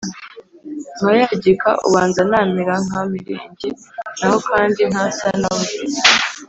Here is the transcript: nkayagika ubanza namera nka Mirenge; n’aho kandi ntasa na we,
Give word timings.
nkayagika 0.99 1.69
ubanza 1.87 2.21
namera 2.29 2.75
nka 2.85 3.01
Mirenge; 3.11 3.67
n’aho 4.17 4.37
kandi 4.49 4.81
ntasa 4.91 5.27
na 5.41 5.51
we, 5.57 5.67